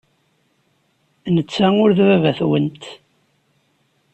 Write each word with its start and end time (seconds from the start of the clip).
Netta 1.35 1.67
ur 1.83 1.89
d 1.97 1.99
baba-twent. 2.07 2.83